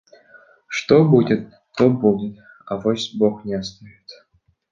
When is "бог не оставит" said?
3.13-4.09